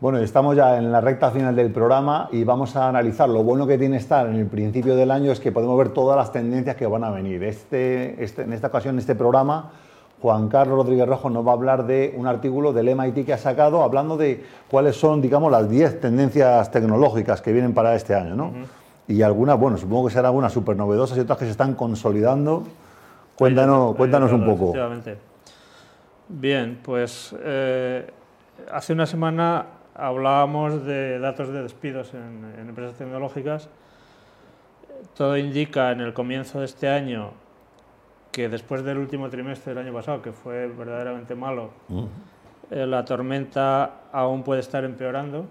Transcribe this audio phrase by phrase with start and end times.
[0.00, 3.28] Bueno, estamos ya en la recta final del programa y vamos a analizar.
[3.28, 6.16] Lo bueno que tiene estar en el principio del año es que podemos ver todas
[6.16, 7.42] las tendencias que van a venir.
[7.42, 9.72] Este, este, en esta ocasión, en este programa,
[10.22, 13.38] Juan Carlos Rodríguez Rojo nos va a hablar de un artículo del MIT que ha
[13.38, 18.36] sacado hablando de cuáles son, digamos, las 10 tendencias tecnológicas que vienen para este año,
[18.36, 18.52] ¿no?
[19.08, 22.62] Y algunas, bueno, supongo que serán algunas súper novedosas y otras que se están consolidando.
[23.34, 24.74] Cuéntanos, cuéntanos un poco.
[26.28, 28.08] Bien, pues eh,
[28.70, 29.66] hace una semana
[29.98, 33.68] hablábamos de datos de despidos en, empresas tecnológicas.
[35.14, 37.32] Todo indica en el comienzo de este año
[38.32, 41.70] que después del último trimestre del año pasado, que fue verdaderamente malo,
[42.70, 45.46] eh, la tormenta aún puede estar empeorando,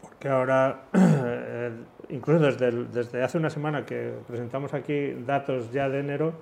[0.00, 1.72] porque ahora, eh,
[2.08, 6.32] incluso desde, desde hace una semana que presentamos aquí datos ya de enero,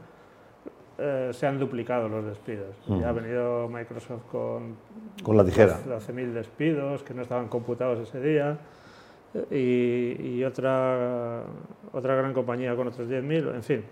[0.99, 2.75] eh, se han duplicado los despidos.
[2.89, 4.77] Ya ha venido Microsoft con,
[5.23, 5.79] con la tijera.
[5.87, 8.59] 12.000 despidos que no estaban computados ese día
[9.51, 11.43] y, otra,
[11.93, 13.85] otra gran compañía con otros 10.000, en fin.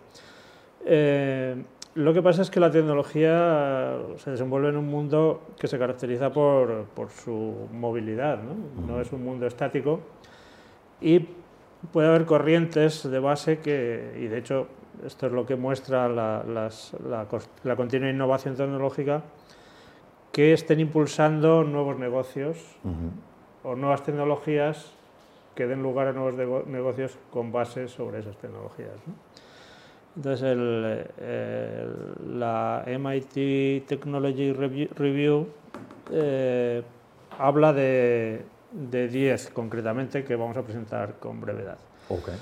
[0.87, 1.63] Eh,
[1.95, 6.33] lo que pasa es que la tecnología se desenvuelve en un mundo que se caracteriza
[6.33, 8.87] por, por su movilidad, ¿no?
[8.87, 10.01] no es un mundo estático
[11.01, 11.29] y
[11.93, 14.67] puede haber corrientes de base que, y de hecho
[15.05, 19.23] esto es lo que muestra la, continua innovación tecnológica,
[20.33, 22.59] que estén impulsando nuevos negocios
[23.63, 24.93] o nuevas tecnologías
[25.55, 28.99] que den lugar a nuevos negocios con base sobre esas tecnologías.
[30.17, 30.57] Entonces,
[32.27, 35.49] la MIT Technology Review
[36.13, 36.83] eh,
[37.39, 41.79] habla de 10 concretamente que vamos a presentar con brevedad.
[42.09, 42.35] Okay.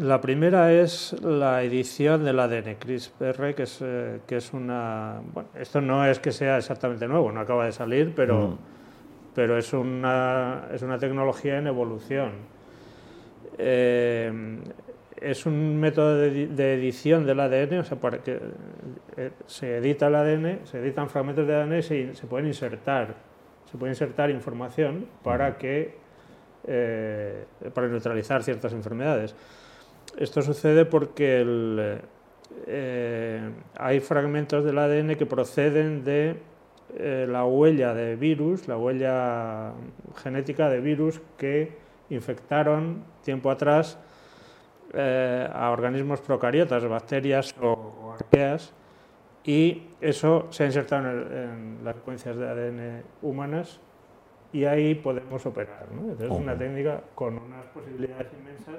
[0.00, 5.20] La primera es la edición del ADN CRISPR, que es, eh, que es una...
[5.32, 8.58] Bueno, esto no es que sea exactamente nuevo, no acaba de salir, pero,
[9.36, 12.32] pero es, una, es una tecnología en evolución.
[13.56, 14.58] Eh,
[15.20, 18.40] es un método de, edición del ADN, o sea, para que
[19.16, 23.14] eh, se edita el ADN, se editan fragmentos de ADN y se, se pueden insertar,
[23.70, 26.02] se puede insertar información para que
[27.74, 29.36] para neutralizar ciertas enfermedades.
[30.16, 32.00] Esto sucede porque
[32.66, 36.36] eh, hay fragmentos del ADN que proceden de
[36.96, 39.72] eh, la huella de virus, la huella
[40.22, 41.76] genética de virus que
[42.10, 43.98] infectaron tiempo atrás
[44.92, 48.72] eh, a organismos procariotas, bacterias o, arqueas,
[49.44, 53.80] y eso se ha insertado en, las secuencias de ADN humanas
[54.52, 55.88] y ahí podemos operar.
[55.90, 58.76] Entonces es una técnica con unas posibilidades inmensas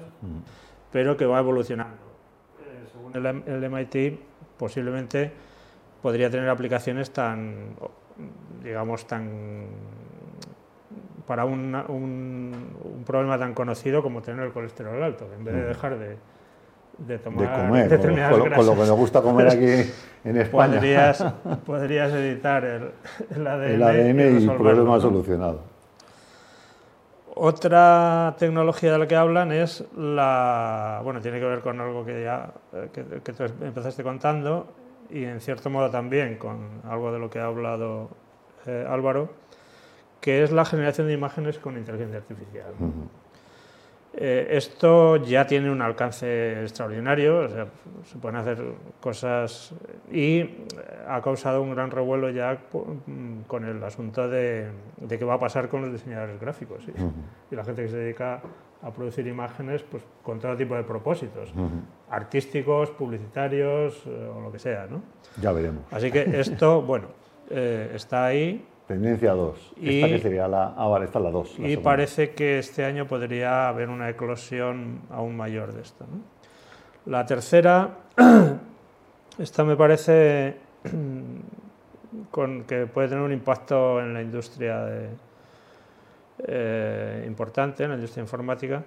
[0.92, 1.98] pero que va evolucionando.
[2.62, 4.20] Eh, según el, MIT,
[4.58, 5.32] posiblemente
[6.02, 7.76] podría tener aplicaciones tan,
[8.64, 9.68] digamos, tan
[11.26, 15.68] para un, un, problema tan conocido como tener el colesterol alto, en vez de mm.
[15.68, 16.18] dejar de,
[17.00, 19.92] de tomar de comer, determinadas con, con, lo que nos gusta comer aquí
[20.24, 20.76] en España.
[20.76, 21.26] Podrías,
[21.66, 22.92] podrías editar el,
[23.36, 25.75] el ADN, el ADN y, y problema solucionado.
[27.38, 32.24] Otra tecnología de la que hablan es la, bueno, tiene que ver con algo que
[32.24, 33.02] ya eh, que,
[33.66, 34.74] empezaste contando
[35.10, 38.10] y en cierto modo también con algo de lo que ha hablado
[38.66, 39.34] eh, Álvaro,
[40.22, 42.74] que es la generación de imágenes con inteligencia artificial.
[44.18, 48.64] Eh, esto ya tiene un alcance extraordinario, se pueden hacer
[49.02, 49.74] cosas
[50.10, 50.50] y
[51.08, 54.70] ha causado un gran revuelo ya mm, con el asunto de,
[55.10, 56.86] qué va a pasar con los diseñadores gráficos
[57.52, 58.42] y la gente que se dedica
[58.82, 61.52] a producir imágenes pues, con todo tipo de propósitos,
[62.10, 64.88] artísticos, publicitarios eh, o lo que sea.
[64.88, 65.02] ¿no?
[65.42, 65.84] Ya veremos.
[65.92, 67.08] Así que esto, bueno,
[67.50, 69.74] eh, está ahí Tendencia 2.
[69.82, 70.74] ¿Esta que sería la...?
[70.78, 71.56] Ah, vale, esta es la 2.
[71.60, 76.06] y parece que este año podría haber una eclosión aún mayor de esto.
[77.08, 77.98] La tercera,
[79.40, 80.58] esta me parece
[82.32, 84.86] con, que puede tener un impacto en la industria
[86.48, 88.84] eh, importante, en la industria informática,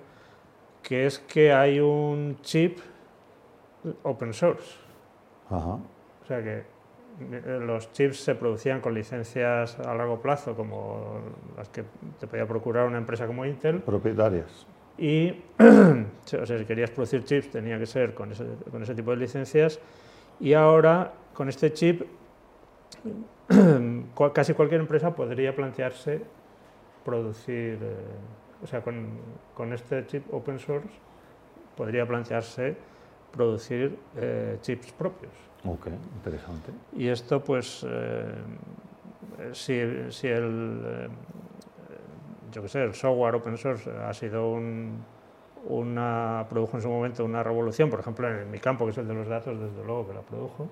[0.81, 2.79] que es que hay un chip
[4.05, 4.77] open source.
[5.51, 5.79] Ajá.
[6.23, 6.78] O sea que
[7.61, 11.21] los chips se producían con licencias a largo plazo, como
[11.57, 11.85] las que
[12.19, 13.81] te podía procurar una empresa como Intel.
[13.81, 14.67] Propietarias.
[14.97, 19.11] Y o sea, si querías producir chips tenía que ser con ese, con ese tipo
[19.11, 19.81] de licencias.
[20.41, 22.03] Y ahora, con este chip,
[24.35, 26.23] casi cualquier empresa podría plantearse
[27.05, 27.97] producir, eh,
[28.63, 29.09] o sea, con,
[29.55, 30.91] con, este chip open source,
[31.77, 32.77] podría plantearse
[33.33, 35.33] producir eh, chips propios.
[35.65, 36.73] Ok, interesante.
[36.97, 38.35] Y esto, pues, eh,
[39.53, 39.81] si,
[40.11, 41.11] si el,
[42.53, 45.05] yo qué sé, el software open source ha sido un,
[45.67, 49.09] una, produjo en su momento una revolución, por ejemplo, en mi campo, que es el
[49.09, 50.69] de los datos, desde luego que la produjo.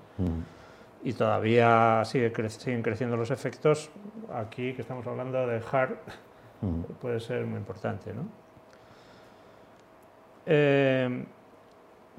[1.03, 3.91] Y todavía sigue siguen creciendo los efectos.
[4.33, 5.97] Aquí, que estamos hablando de hard,
[7.01, 8.13] puede ser muy importante.
[8.13, 8.23] ¿no?
[10.47, 11.25] Eh,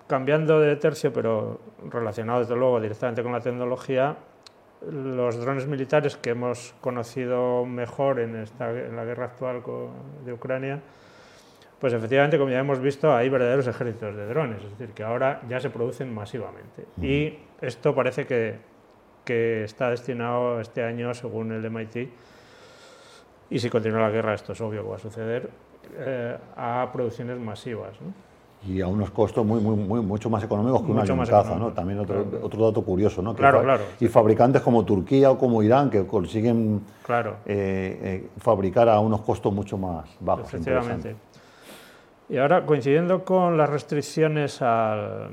[0.08, 1.60] cambiando de tercio, pero
[1.90, 4.18] relacionado desde luego directamente con la tecnología,
[4.90, 9.64] los drones militares que hemos conocido mejor en, esta, en la guerra actual
[10.26, 10.82] de Ucrania,
[11.80, 15.42] pues efectivamente, como ya hemos visto, hay verdaderos ejércitos de drones, es decir, que ahora
[15.48, 16.86] ya se producen masivamente.
[17.02, 18.58] Y esto parece que,
[19.24, 22.10] que está destinado este año, según el MIT,
[23.50, 25.50] y si continúa la guerra, esto es obvio que va a suceder,
[25.98, 27.96] eh, a producciones masivas.
[28.66, 31.72] Y a unos costos muy, muy, muy, mucho más económicos que una ¿no?
[31.72, 33.34] También otro, otro, dato curioso, ¿no?
[33.36, 33.84] claro, claro.
[34.00, 37.38] Y fabricantes como Turquía o como Irán que consiguen claro.
[37.46, 40.48] Eh, eh, fabricar a unos costos mucho más bajos.
[40.48, 41.16] Efectivamente.
[42.30, 45.30] Y ahora, coincidiendo con las restricciones al,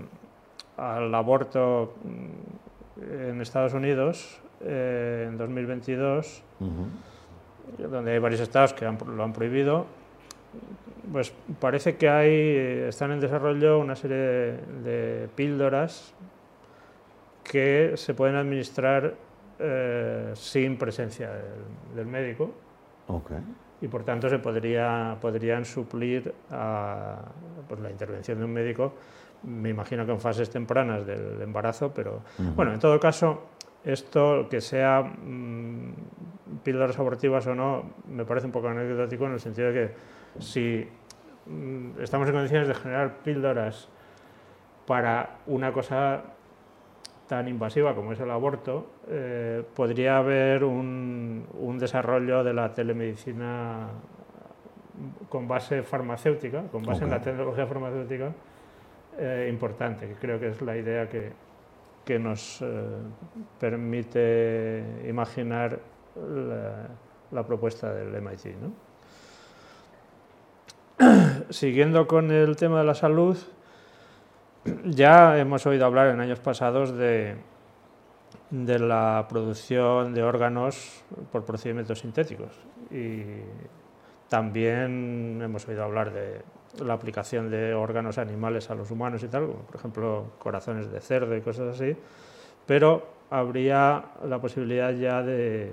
[0.76, 6.42] al aborto mm, en Estados Unidos eh, en 2022,
[7.78, 9.86] donde hay varios estados que lo han prohibido,
[11.12, 16.14] pues parece que hay, están en desarrollo una serie de, píldoras
[17.42, 19.14] que se pueden administrar
[19.58, 21.30] eh, sin presencia
[21.94, 22.52] del, médico.
[23.06, 23.38] Okay
[23.84, 27.18] y por tanto se podría, podrían suplir a
[27.68, 28.94] pues, la intervención de un médico,
[29.42, 32.22] me imagino que en fases tempranas del embarazo, pero
[32.56, 33.42] bueno, en todo caso,
[33.84, 35.92] esto que sea mm,
[36.62, 39.94] píldoras abortivas o no, me parece un poco anecdótico en el sentido de que
[40.38, 40.88] si
[41.46, 43.88] mm, estamos en condiciones de generar píldoras
[44.86, 46.22] para una cosa
[47.26, 51.46] tan invasiva como es el aborto, eh, podría haber un,
[51.78, 53.88] desarrollo de la telemedicina
[55.28, 58.32] con base farmacéutica, con base en la tecnología farmacéutica
[59.18, 61.32] eh, importante, que creo que es la idea que,
[62.04, 62.66] que nos eh,
[63.58, 65.80] permite imaginar
[67.32, 68.56] la, propuesta del MIT.
[71.50, 73.36] Siguiendo con el tema de la salud,
[74.84, 77.36] ya hemos oído hablar en años pasados de,
[78.50, 82.52] de la producción de órganos por procedimientos sintéticos.
[82.90, 83.22] Y
[84.28, 86.42] también hemos oído hablar de
[86.82, 91.36] la aplicación de órganos animales a los humanos y tal, por ejemplo corazones de cerdo
[91.36, 91.96] y cosas así,
[92.66, 95.72] pero habría la posibilidad ya de,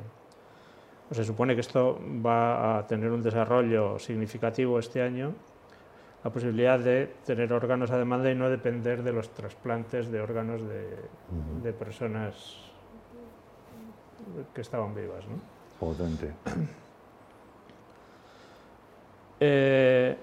[1.11, 5.33] se supone que esto va a tener un desarrollo significativo este año,
[6.23, 10.61] la posibilidad de tener órganos a demanda y no depender de los trasplantes de órganos
[10.61, 12.57] de, personas
[14.53, 15.25] que estaban vivas.
[15.27, 15.39] ¿no?
[15.79, 16.33] Potente.
[19.43, 20.15] Eh,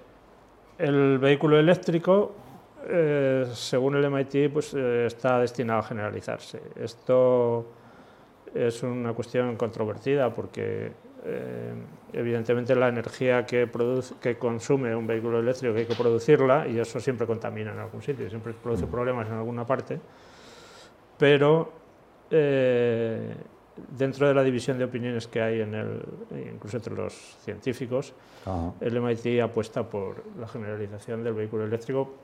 [0.79, 2.37] el vehículo eléctrico,
[2.87, 6.63] eh, según el MIT, pues, eh, está destinado a generalizarse.
[6.77, 7.67] Esto
[8.55, 10.93] es una cuestión controvertida porque
[11.25, 11.75] eh,
[12.13, 17.01] evidentemente la energía que, produce, que consume un vehículo eléctrico hay que producirla y eso
[17.01, 18.91] siempre contamina en algún sitio, siempre produce mm.
[18.91, 19.99] problemas en alguna parte,
[21.19, 21.73] pero
[22.31, 23.35] eh,
[23.97, 26.03] dentro de la división de opiniones que hay en el,
[26.53, 27.13] incluso entre los
[27.43, 28.15] científicos,
[28.81, 32.15] el MIT apuesta por la generalización del vehículo eléctrico.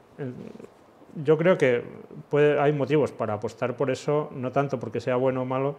[1.23, 1.83] Yo creo que
[2.29, 5.77] puede, hay motivos para apostar por eso, no tanto porque sea bueno o malo,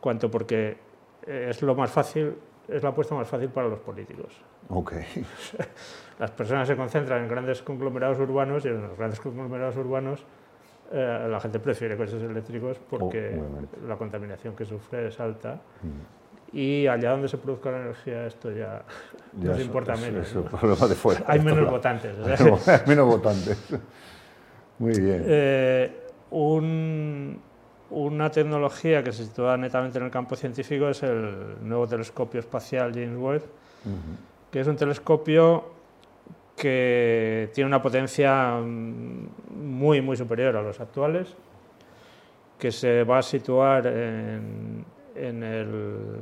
[0.00, 0.87] cuanto porque
[1.28, 2.34] es lo más fácil,
[2.66, 4.32] es la apuesta más fácil para los políticos.
[4.68, 5.04] Okay.
[6.18, 10.24] Las personas se concentran en grandes conglomerados urbanos y en los grandes conglomerados urbanos
[10.90, 13.40] eh, la gente prefiere coches eléctricos porque
[13.86, 15.60] la contaminación que sufre es alta.
[15.82, 16.56] Mm.
[16.56, 18.82] Y allá donde se produzca la energía, esto ya,
[19.34, 20.34] nos importa menos.
[21.26, 22.16] Hay menos votantes.
[22.86, 23.68] menos votantes.
[24.78, 25.24] Muy bien.
[25.26, 25.92] Eh,
[26.30, 27.40] un,
[27.90, 32.92] una tecnología que se sitúa netamente en el campo científico es el nuevo telescopio espacial
[32.92, 33.42] James Webb,
[34.50, 35.78] que es un telescopio
[36.56, 41.34] que tiene una potencia muy, muy superior a los actuales,
[42.58, 46.16] que se va a situar en, el,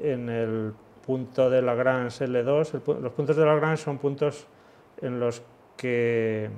[0.00, 0.72] en el
[1.06, 3.00] punto de Lagrange L2.
[3.00, 4.46] los puntos de Lagrange son puntos
[5.00, 5.42] en los
[5.76, 6.50] que,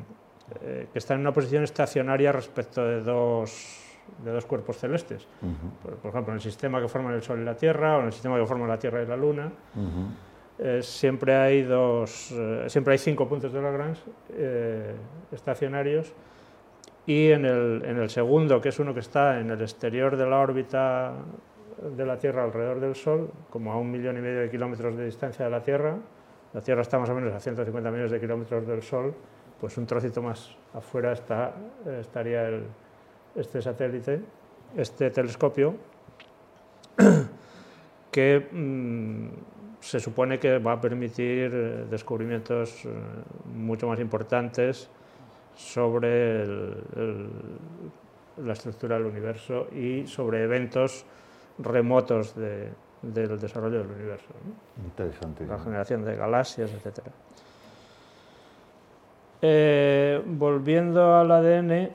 [0.63, 3.86] eh, que están en una posición estacionaria respecto de dos
[4.25, 5.27] de dos cuerpos celestes.
[5.83, 8.13] por, ejemplo, en el sistema que forman el Sol y la Tierra o en el
[8.13, 9.51] sistema que forman la Tierra y la Luna.
[10.59, 14.95] Eh, siempre, hay dos, eh, siempre hay cinco puntos de Lagrange eh,
[15.31, 16.15] estacionarios
[17.05, 20.27] y en el, en el, segundo, que es uno que está en el exterior de
[20.27, 21.13] la órbita
[21.95, 25.05] de la Tierra alrededor del Sol, como a un millón y medio de kilómetros de
[25.05, 25.99] distancia de la Tierra.
[26.55, 29.15] La Tierra está más o menos a 150 millones de kilómetros del Sol,
[29.61, 31.55] pues un trocito más afuera está,
[32.01, 32.49] estaría
[33.37, 34.21] este satélite,
[34.77, 35.75] este telescopio,
[38.11, 39.29] que mm,
[39.81, 42.89] se supone que va a permitir eh, descubrimientos eh,
[43.55, 44.89] mucho más importantes
[45.55, 46.45] sobre
[48.37, 51.07] la estructura del universo y sobre eventos
[51.59, 54.35] remotos del desarrollo del universo.
[54.85, 55.47] Interesante.
[55.47, 57.07] La generación de galaxias, etc.
[59.41, 61.91] Eh, volviendo al ADN,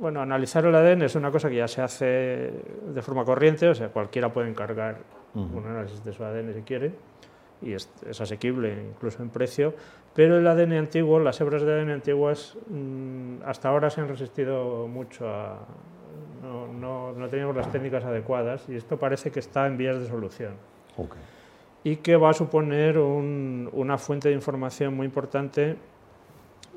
[0.00, 3.74] bueno, analizar el ADN es una cosa que ya se hace de forma corriente, o
[3.74, 4.98] sea, cualquiera puede encargar
[5.34, 6.92] un análisis de su ADN si quiere,
[7.62, 7.90] y es,
[8.20, 9.74] asequible incluso en precio,
[10.14, 14.86] pero el ADN antiguo, las hebras de ADN antiguas, mm, hasta ahora se han resistido
[14.88, 15.58] mucho a...
[16.42, 20.52] No, no, teníamos las técnicas adecuadas y esto parece que está en vías de solución.
[21.82, 25.76] Y que va a suponer una fuente de información muy importante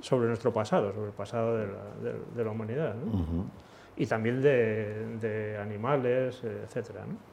[0.01, 2.95] sobre nuestro pasado, sobre el pasado de la, de, la humanidad.
[3.97, 7.05] Y también de, de animales, etcétera.
[7.07, 7.31] ¿no?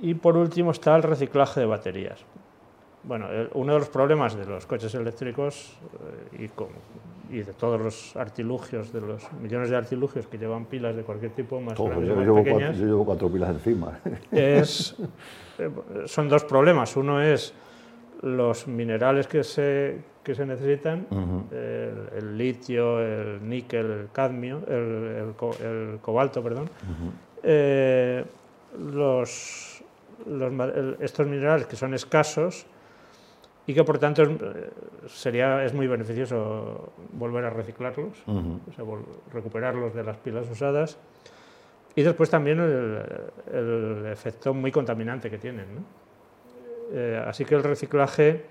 [0.00, 2.24] Y por último está el reciclaje de baterías.
[3.04, 5.78] Bueno, uno de los problemas de los coches eléctricos
[6.32, 6.48] eh,
[7.30, 11.02] y, y, de todos los artilugios, de los millones de artilugios que llevan pilas de
[11.02, 13.98] cualquier tipo, más grandes yo, llevo pequeñas, cuatro, yo llevo cuatro pilas encima.
[14.30, 14.96] Es,
[15.58, 15.70] eh,
[16.06, 16.96] son dos problemas.
[16.96, 17.54] Uno es
[18.22, 21.06] los minerales que se, que se necesitan,
[21.50, 26.68] el, litio, el níquel, el cadmio, el, el, cobalto, perdón,
[27.42, 28.24] eh,
[28.78, 29.82] los
[31.00, 32.66] estos minerales que son escasos
[33.66, 34.30] y que por tanto es,
[35.12, 38.24] sería, es muy beneficioso volver a reciclarlos,
[39.32, 40.98] recuperarlos de las pilas usadas.
[41.94, 45.66] Y después también el, efecto muy contaminante que tienen.
[46.90, 48.46] Eh, así que el reciclaje,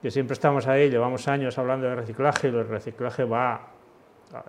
[0.00, 3.68] que siempre estamos ahí, llevamos años hablando de reciclaje y el reciclaje va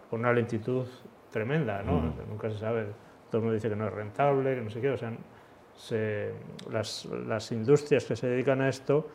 [0.10, 0.86] con una lentitud
[1.32, 2.14] tremenda, ¿no?
[2.28, 2.88] Nunca se sabe,
[3.30, 5.12] todo el mundo dice que no es rentable, que no sé qué, o sea,
[6.72, 9.08] las, las, industrias que se dedican a esto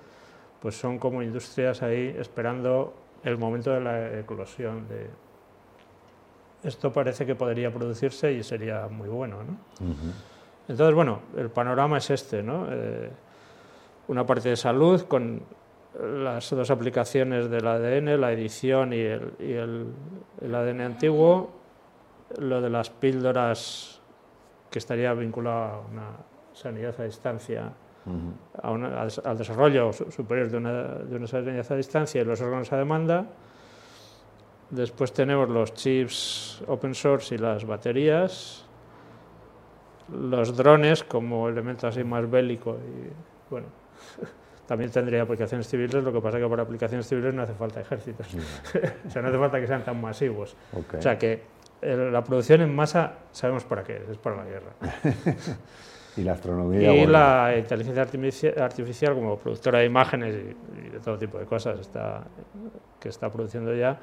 [0.60, 5.10] pues son como industrias ahí esperando el momento de la eclosión de
[6.66, 9.86] esto parece que podría producirse y sería muy bueno ¿no?
[10.66, 12.66] entonces bueno el panorama es este ¿no?
[12.70, 13.10] Eh,
[14.08, 15.42] una parte de salud con
[16.00, 19.86] las dos aplicaciones del ADN, la edición y el, y el,
[20.40, 21.50] el ADN antiguo,
[22.38, 24.00] lo de las píldoras
[24.70, 26.08] que estaría vinculado a una
[26.52, 27.72] sanidad a distancia,
[28.62, 33.26] al desarrollo superior de una, de una sanidad a distancia y los órganos a demanda.
[34.70, 38.66] Después tenemos los chips open source y las baterías,
[40.12, 43.12] los drones como elemento así más bélico y
[43.50, 43.68] bueno,
[44.66, 48.26] también tendría aplicaciones civiles, lo que pasa que para aplicaciones civiles no hace falta ejércitos,
[49.06, 50.56] o sea, no hace falta que sean tan masivos.
[50.72, 51.42] O sea que
[51.82, 54.72] la producción en masa sabemos para qué es, es para la guerra.
[56.16, 56.94] Y la astronomía.
[56.94, 58.02] Y la inteligencia
[58.62, 62.24] artificial como productora de imágenes y, de todo tipo de cosas está,
[63.00, 63.98] que está produciendo ya.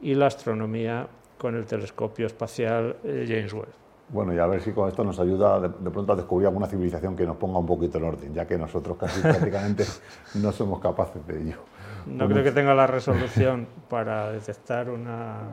[0.00, 3.68] Y la astronomía con el telescopio espacial eh, James Webb.
[4.12, 7.14] Bueno, y a ver si con esto nos ayuda de, pronto a descubrir alguna civilización
[7.14, 9.84] que nos ponga un poquito en orden, ya que nosotros casi prácticamente
[10.34, 11.56] no somos capaces de ello.
[12.06, 15.50] No creo que tenga la resolución para detectar una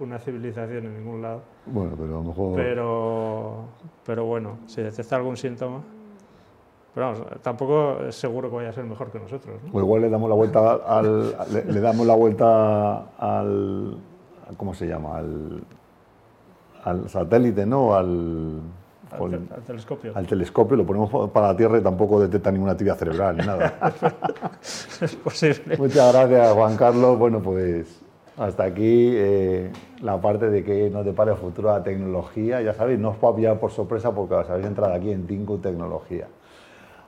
[0.00, 1.42] una civilización en ningún lado.
[1.66, 2.56] Bueno, pero a lo mejor...
[2.56, 3.64] Pero,
[4.04, 5.82] pero bueno, si detecta algún síntoma...
[6.94, 9.60] Pero vamos, tampoco es seguro que vaya a ser mejor que nosotros.
[9.64, 9.72] ¿no?
[9.72, 13.98] Pues igual le damos la vuelta al, le, damos la vuelta al,
[14.56, 15.16] ¿cómo se llama?
[15.16, 15.64] Al,
[16.84, 17.94] al satélite, ¿no?
[17.94, 18.60] Al,
[19.10, 20.12] al, telescopio.
[20.14, 23.74] Al telescopio, lo ponemos para la Tierra y tampoco detecta ninguna actividad cerebral ni nada.
[25.00, 25.76] es posible.
[25.76, 27.18] Muchas gracias, Juan Carlos.
[27.18, 28.00] Bueno, pues
[28.36, 29.70] hasta aquí eh,
[30.02, 32.60] la parte de que nos depara el futuro de la tecnología.
[32.62, 35.58] Ya sabéis, no os puedo pillar por sorpresa porque os habéis entrado aquí en Tinku
[35.58, 36.26] Tecnología.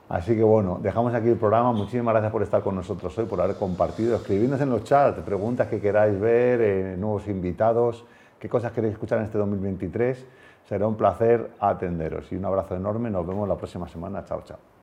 [0.09, 1.73] Así que bueno, dejamos aquí el programa.
[1.73, 4.15] Muchísimas gracias por estar con nosotros hoy, por haber compartido.
[4.15, 8.05] Escribidnos en los chats preguntas que queráis ver, eh, nuevos invitados,
[8.39, 10.25] qué cosas queréis escuchar en este 2023.
[10.67, 12.31] Será un placer atenderos.
[12.31, 13.09] Y un abrazo enorme.
[13.09, 14.25] Nos vemos la próxima semana.
[14.25, 14.59] Chao, chao.